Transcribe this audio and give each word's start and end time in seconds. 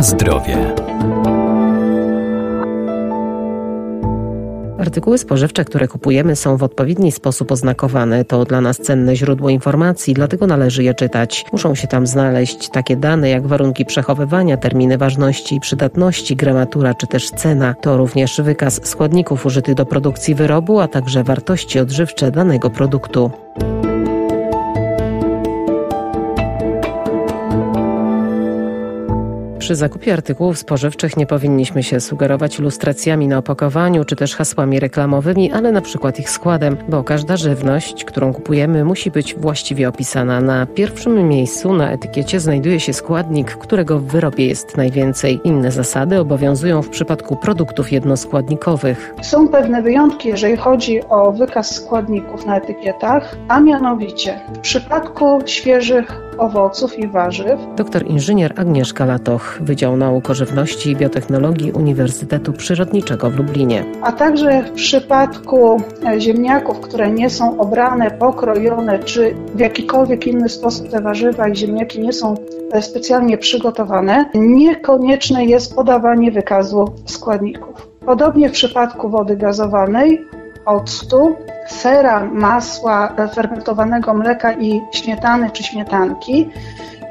Na 0.00 0.04
zdrowie. 0.04 0.74
Artykuły 4.78 5.18
spożywcze, 5.18 5.64
które 5.64 5.88
kupujemy, 5.88 6.36
są 6.36 6.56
w 6.56 6.62
odpowiedni 6.62 7.12
sposób 7.12 7.52
oznakowane. 7.52 8.24
To 8.24 8.44
dla 8.44 8.60
nas 8.60 8.76
cenne 8.76 9.16
źródło 9.16 9.50
informacji, 9.50 10.14
dlatego 10.14 10.46
należy 10.46 10.84
je 10.84 10.94
czytać. 10.94 11.44
Muszą 11.52 11.74
się 11.74 11.88
tam 11.88 12.06
znaleźć 12.06 12.68
takie 12.68 12.96
dane 12.96 13.30
jak 13.30 13.46
warunki 13.46 13.84
przechowywania, 13.84 14.56
terminy 14.56 14.98
ważności 14.98 15.54
i 15.54 15.60
przydatności, 15.60 16.36
gramatura 16.36 16.94
czy 16.94 17.06
też 17.06 17.30
cena. 17.30 17.74
To 17.82 17.96
również 17.96 18.40
wykaz 18.40 18.80
składników 18.86 19.46
użytych 19.46 19.74
do 19.74 19.86
produkcji 19.86 20.34
wyrobu, 20.34 20.80
a 20.80 20.88
także 20.88 21.24
wartości 21.24 21.78
odżywcze 21.78 22.30
danego 22.30 22.70
produktu. 22.70 23.30
Przy 29.70 29.76
zakupie 29.76 30.12
artykułów 30.12 30.58
spożywczych 30.58 31.16
nie 31.16 31.26
powinniśmy 31.26 31.82
się 31.82 32.00
sugerować 32.00 32.58
ilustracjami 32.58 33.28
na 33.28 33.38
opakowaniu 33.38 34.04
czy 34.04 34.16
też 34.16 34.36
hasłami 34.36 34.80
reklamowymi, 34.80 35.52
ale 35.52 35.72
na 35.72 35.80
przykład 35.80 36.18
ich 36.18 36.30
składem, 36.30 36.76
bo 36.88 37.04
każda 37.04 37.36
żywność, 37.36 38.04
którą 38.04 38.32
kupujemy, 38.32 38.84
musi 38.84 39.10
być 39.10 39.34
właściwie 39.34 39.88
opisana. 39.88 40.40
Na 40.40 40.66
pierwszym 40.66 41.28
miejscu 41.28 41.72
na 41.72 41.92
etykiecie 41.92 42.40
znajduje 42.40 42.80
się 42.80 42.92
składnik, 42.92 43.56
którego 43.56 43.98
w 43.98 44.04
wyrobie 44.04 44.46
jest 44.46 44.76
najwięcej. 44.76 45.40
Inne 45.44 45.72
zasady 45.72 46.18
obowiązują 46.18 46.82
w 46.82 46.88
przypadku 46.88 47.36
produktów 47.36 47.92
jednoskładnikowych. 47.92 49.14
Są 49.22 49.48
pewne 49.48 49.82
wyjątki, 49.82 50.28
jeżeli 50.28 50.56
chodzi 50.56 51.00
o 51.08 51.32
wykaz 51.32 51.74
składników 51.74 52.46
na 52.46 52.56
etykietach, 52.56 53.36
a 53.48 53.60
mianowicie 53.60 54.40
w 54.54 54.58
przypadku 54.58 55.38
świeżych 55.46 56.29
owoców 56.38 56.98
i 56.98 57.08
warzyw. 57.08 57.60
Doktor 57.76 58.06
inżynier 58.06 58.52
Agnieszka 58.56 59.04
Latoch, 59.04 59.58
Wydział 59.60 59.96
Nauk 59.96 60.30
o 60.30 60.34
Żywności 60.34 60.90
i 60.90 60.96
Biotechnologii 60.96 61.72
Uniwersytetu 61.72 62.52
Przyrodniczego 62.52 63.30
w 63.30 63.36
Lublinie. 63.36 63.84
A 64.02 64.12
także 64.12 64.62
w 64.62 64.70
przypadku 64.70 65.80
e, 66.06 66.20
ziemniaków, 66.20 66.80
które 66.80 67.10
nie 67.10 67.30
są 67.30 67.60
obrane, 67.60 68.10
pokrojone, 68.10 68.98
czy 68.98 69.34
w 69.54 69.58
jakikolwiek 69.60 70.26
inny 70.26 70.48
sposób 70.48 70.88
te 70.88 71.00
warzywa 71.00 71.48
i 71.48 71.56
ziemniaki 71.56 72.00
nie 72.00 72.12
są 72.12 72.34
e, 72.72 72.82
specjalnie 72.82 73.38
przygotowane, 73.38 74.24
niekonieczne 74.34 75.44
jest 75.44 75.74
podawanie 75.74 76.32
wykazu 76.32 76.84
składników. 77.06 77.88
Podobnie 78.06 78.48
w 78.48 78.52
przypadku 78.52 79.08
wody 79.08 79.36
gazowanej, 79.36 80.24
octu, 80.66 81.36
sera, 81.70 82.24
masła, 82.24 83.14
fermentowanego 83.34 84.14
mleka 84.14 84.52
i 84.52 84.80
śmietany 84.92 85.50
czy 85.50 85.62
śmietanki, 85.62 86.50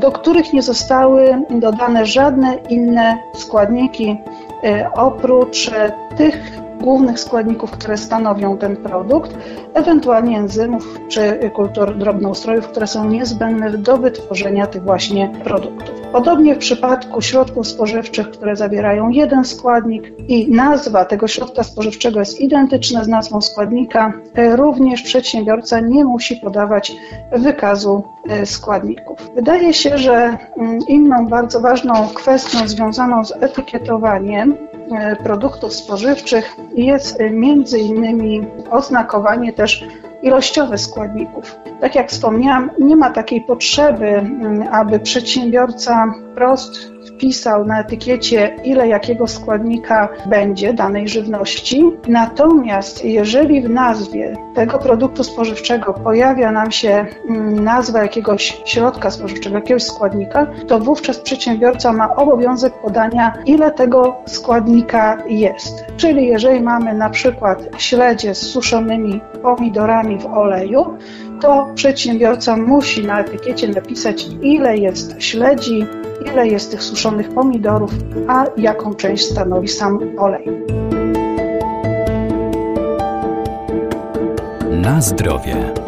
do 0.00 0.12
których 0.12 0.52
nie 0.52 0.62
zostały 0.62 1.42
dodane 1.50 2.06
żadne 2.06 2.54
inne 2.68 3.18
składniki 3.34 4.16
e, 4.64 4.90
oprócz 4.94 5.70
tych 6.16 6.66
głównych 6.80 7.20
składników, 7.20 7.70
które 7.70 7.96
stanowią 7.96 8.58
ten 8.58 8.76
produkt, 8.76 9.36
ewentualnie 9.74 10.38
enzymów 10.38 11.00
czy 11.08 11.50
kultur 11.54 11.98
drobnoustrojów, 11.98 12.68
które 12.68 12.86
są 12.86 13.04
niezbędne 13.04 13.70
do 13.70 13.96
wytworzenia 13.96 14.66
tych 14.66 14.82
właśnie 14.82 15.32
produktów. 15.44 16.05
Podobnie 16.16 16.54
w 16.54 16.58
przypadku 16.58 17.22
środków 17.22 17.68
spożywczych, 17.68 18.30
które 18.30 18.56
zawierają 18.56 19.08
jeden 19.08 19.44
składnik 19.44 20.12
i 20.28 20.50
nazwa 20.50 21.04
tego 21.04 21.28
środka 21.28 21.62
spożywczego 21.62 22.20
jest 22.20 22.40
identyczna 22.40 23.04
z 23.04 23.08
nazwą 23.08 23.40
składnika, 23.40 24.12
również 24.54 25.02
przedsiębiorca 25.02 25.80
nie 25.80 26.04
musi 26.04 26.36
podawać 26.36 26.96
wykazu 27.32 28.02
e, 28.28 28.46
składników. 28.46 29.30
Wydaje 29.34 29.74
się, 29.74 29.98
że 29.98 30.14
mm, 30.56 30.78
inną 30.88 31.26
bardzo 31.26 31.60
ważną 31.60 32.08
kwestią 32.14 32.68
związaną 32.68 33.24
z 33.24 33.32
etykietowaniem 33.40 34.56
E, 34.90 35.16
produktów 35.16 35.74
spożywczych 35.74 36.56
jest 36.74 37.18
między 37.30 37.78
innymi 37.78 38.46
oznakowanie 38.70 39.52
też 39.52 39.84
ilościowe 40.26 40.78
składników. 40.78 41.56
Tak 41.80 41.94
jak 41.94 42.10
wspomniałam, 42.10 42.70
nie 42.78 42.96
ma 42.96 43.10
takiej 43.10 43.40
potrzeby, 43.40 44.30
aby 44.72 45.00
przedsiębiorca 45.00 46.12
prost 46.34 46.95
wpisał 47.08 47.66
na 47.66 47.80
etykiecie, 47.80 48.56
ile 48.64 48.88
jakiego 48.88 49.26
składnika 49.26 50.08
będzie 50.26 50.72
danej 50.72 51.08
żywności. 51.08 51.90
Natomiast 52.08 53.04
jeżeli 53.04 53.62
w 53.62 53.70
nazwie 53.70 54.36
tego 54.54 54.78
produktu 54.78 55.24
spożywczego 55.24 55.92
pojawia 55.92 56.52
nam 56.52 56.70
się 56.70 57.06
mm, 57.28 57.64
nazwa 57.64 58.02
jakiegoś 58.02 58.62
środka 58.64 59.10
spożywczego, 59.10 59.56
jakiegoś 59.56 59.82
składnika, 59.82 60.46
to 60.66 60.78
wówczas 60.78 61.18
przedsiębiorca 61.18 61.92
ma 61.92 62.16
obowiązek 62.16 62.72
podania, 62.72 63.32
ile 63.46 63.70
tego 63.70 64.16
składnika 64.26 65.22
jest. 65.28 65.84
Czyli 65.96 66.26
jeżeli 66.26 66.60
mamy 66.60 66.94
na 66.94 67.10
przykład 67.10 67.62
śledzie 67.78 68.34
z 68.34 68.38
suszonymi 68.38 69.20
pomidorami 69.42 70.18
w 70.18 70.26
oleju, 70.26 70.96
to 71.40 71.68
przedsiębiorca 71.74 72.56
musi 72.56 73.06
na 73.06 73.20
etykiecie 73.20 73.68
napisać, 73.68 74.26
ile 74.42 74.76
jest 74.76 75.22
śledzi, 75.22 75.86
ile 76.24 76.48
jest 76.48 76.70
tych 76.70 76.82
suszonych 76.82 77.28
pomidorów, 77.28 77.90
a 78.28 78.46
jaką 78.56 78.94
część 78.94 79.24
stanowi 79.24 79.68
sam 79.68 79.98
olej. 80.18 80.48
Na 84.70 85.00
zdrowie. 85.00 85.85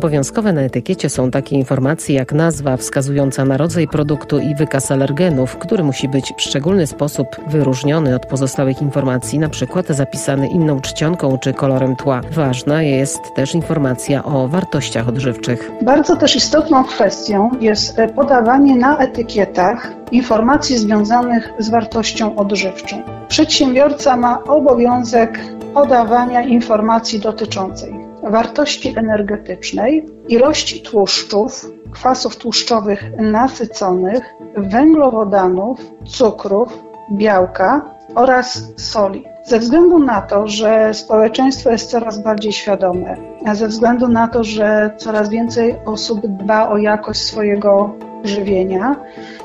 Obowiązkowe 0.00 0.52
na 0.52 0.60
etykiecie 0.60 1.08
są 1.08 1.30
takie 1.30 1.56
informacje 1.56 2.14
jak 2.14 2.32
nazwa 2.32 2.76
wskazująca 2.76 3.44
na 3.44 3.56
rodzaj 3.56 3.88
produktu 3.88 4.38
i 4.38 4.54
wykaz 4.54 4.90
alergenów, 4.90 5.56
który 5.56 5.84
musi 5.84 6.08
być 6.08 6.32
w 6.36 6.42
szczególny 6.42 6.86
sposób 6.86 7.26
wyróżniony 7.46 8.16
od 8.16 8.26
pozostałych 8.26 8.82
informacji, 8.82 9.40
przykład 9.50 9.86
zapisany 9.86 10.48
inną 10.48 10.80
czcionką 10.80 11.38
czy 11.38 11.52
kolorem 11.52 11.96
tła. 11.96 12.20
Ważna 12.32 12.82
jest 12.82 13.34
też 13.34 13.54
informacja 13.54 14.24
o 14.24 14.48
wartościach 14.48 15.08
odżywczych. 15.08 15.70
Bardzo 15.82 16.16
też 16.16 16.36
istotną 16.36 16.84
kwestią 16.84 17.50
jest 17.60 17.96
podawanie 18.16 18.76
na 18.76 18.98
etykietach 18.98 19.92
informacji 20.12 20.78
związanych 20.78 21.52
z 21.58 21.70
wartością 21.70 22.36
odżywczą. 22.36 23.02
Przedsiębiorca 23.28 24.16
ma 24.16 24.44
obowiązek 24.44 25.40
podawania 25.74 26.42
informacji 26.42 27.20
dotyczącej 27.20 28.09
wartości 28.22 28.98
energetycznej, 28.98 30.06
ilości 30.28 30.82
tłuszczów, 30.82 31.70
kwasów 31.90 32.36
tłuszczowych 32.36 33.04
nasyconych, 33.18 34.24
węglowodanów, 34.56 35.80
cukrów, 36.06 36.78
białka 37.12 37.84
oraz 38.14 38.72
soli. 38.76 39.24
Ze 39.44 39.58
względu 39.58 39.98
na 39.98 40.20
to, 40.20 40.48
że 40.48 40.94
społeczeństwo 40.94 41.70
jest 41.70 41.90
coraz 41.90 42.22
bardziej 42.22 42.52
świadome, 42.52 43.16
ze 43.52 43.68
względu 43.68 44.08
na 44.08 44.28
to, 44.28 44.44
że 44.44 44.90
coraz 44.96 45.28
więcej 45.28 45.76
osób 45.84 46.26
dba 46.26 46.68
o 46.68 46.78
jakość 46.78 47.20
swojego 47.20 47.94
żywienia, 48.24 48.96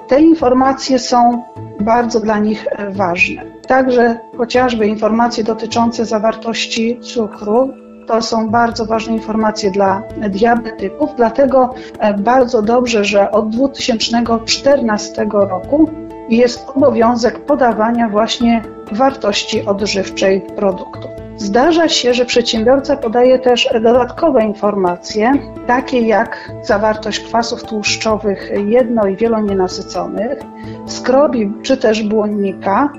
te 0.08 0.22
informacje 0.22 1.00
są 1.00 1.44
bardzo 1.80 2.20
dla 2.20 2.40
nich 2.40 2.66
ważne. 2.90 3.44
Także 3.68 4.20
chociażby 4.38 4.88
informacje 4.88 5.44
dotyczące 5.44 6.06
zawartości 6.06 7.00
cukru 7.00 7.85
to 8.08 8.22
są 8.22 8.50
bardzo 8.50 8.86
ważne 8.86 9.14
informacje 9.14 9.72
dla 9.72 10.02
diabetyków, 10.30 11.10
dlatego 11.18 11.74
e, 12.00 12.14
bardzo 12.14 12.62
dobrze, 12.62 13.06
że 13.06 13.32
od 13.32 13.50
2014 13.50 15.28
roku 15.32 15.90
jest 16.30 16.70
obowiązek 16.76 17.40
podawania 17.46 18.10
właśnie 18.10 18.62
wartości 18.92 19.66
odżywczej 19.66 20.42
produktu. 20.42 21.08
Zdarza 21.38 21.90
się, 21.90 22.14
że 22.14 22.26
przedsiębiorca 22.26 22.98
podaje 22.98 23.40
też 23.40 23.70
dodatkowe 23.74 24.46
informacje, 24.46 25.32
takie 25.68 26.02
jak 26.02 26.52
zawartość 26.62 27.20
kwasów 27.20 27.64
tłuszczowych 27.64 28.52
jedno- 28.66 29.08
i 29.08 29.16
wielonienasyconych, 29.16 30.40
skrobi 30.86 31.54
czy 31.64 31.78
też 31.78 32.04
błonnika, 32.04 32.90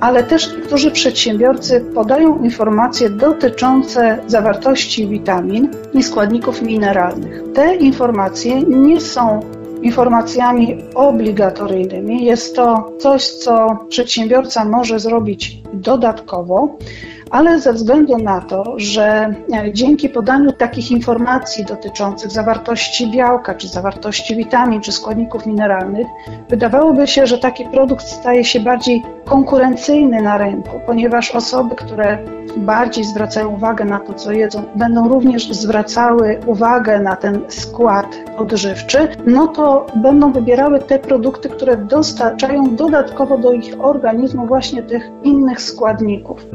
ale 0.00 0.22
też 0.22 0.56
niektórzy 0.56 0.90
przedsiębiorcy 0.90 1.84
podają 1.94 2.44
informacje 2.44 3.10
dotyczące 3.10 4.18
zawartości 4.26 5.08
witamin 5.08 5.70
i 5.94 6.02
składników 6.02 6.62
mineralnych. 6.62 7.42
Te 7.54 7.76
informacje 7.76 8.62
nie 8.62 9.00
są 9.00 9.40
informacjami 9.82 10.84
obligatoryjnymi. 10.94 12.24
Jest 12.24 12.56
to 12.56 12.92
coś, 12.98 13.28
co 13.28 13.78
przedsiębiorca 13.88 14.64
może 14.64 15.00
zrobić 15.00 15.62
dodatkowo, 15.72 16.78
ale 17.30 17.60
ze 17.60 17.72
względu 17.72 18.18
na 18.18 18.40
to, 18.40 18.74
że 18.76 19.34
dzięki 19.72 20.08
podaniu 20.08 20.52
takich 20.52 20.90
informacji 20.90 21.64
dotyczących 21.64 22.30
zawartości 22.30 23.10
białka, 23.10 23.54
czy 23.54 23.68
zawartości 23.68 24.36
witamin, 24.36 24.80
czy 24.80 24.92
składników 24.92 25.46
mineralnych, 25.46 26.06
wydawałoby 26.48 27.06
się, 27.06 27.26
że 27.26 27.38
taki 27.38 27.64
produkt 27.64 28.06
staje 28.06 28.44
się 28.44 28.60
bardziej 28.60 29.02
konkurencyjny 29.24 30.22
na 30.22 30.38
rynku, 30.38 30.80
ponieważ 30.86 31.30
osoby, 31.30 31.74
które 31.74 32.18
bardziej 32.56 33.04
zwracają 33.04 33.48
uwagę 33.48 33.84
na 33.84 33.98
to, 34.00 34.14
co 34.14 34.32
jedzą, 34.32 34.62
będą 34.76 35.08
również 35.08 35.52
zwracały 35.52 36.40
uwagę 36.46 37.00
na 37.00 37.16
ten 37.16 37.40
skład 37.48 38.06
odżywczy, 38.36 39.08
no 39.26 39.46
to 39.46 39.86
będą 39.96 40.32
wybierały 40.32 40.78
te 40.78 40.98
produkty, 40.98 41.48
które 41.48 41.76
dostarczają 41.76 42.76
dodatkowo 42.76 43.38
do 43.38 43.52
ich 43.52 43.74
organizmu 43.80 44.46
właśnie 44.46 44.82
tych 44.82 45.10
innych 45.22 45.60
składników. 45.62 46.46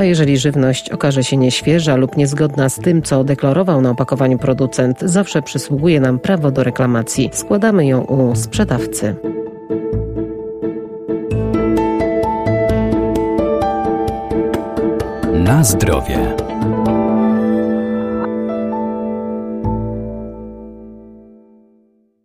A 0.00 0.04
jeżeli 0.04 0.38
żywność 0.38 0.90
okaże 0.90 1.24
się 1.24 1.36
nieświeża 1.36 1.96
lub 1.96 2.16
niezgodna 2.16 2.68
z 2.68 2.76
tym, 2.76 3.02
co 3.02 3.24
deklarował 3.24 3.80
na 3.80 3.90
opakowaniu 3.90 4.38
producent, 4.38 5.00
zawsze 5.00 5.42
przysługuje 5.42 6.00
nam 6.00 6.18
prawo 6.18 6.50
do 6.50 6.64
reklamacji. 6.64 7.30
Składamy 7.32 7.86
ją 7.86 8.00
u 8.00 8.36
sprzedawcy. 8.36 9.14
Na 15.34 15.64
zdrowie. 15.64 16.39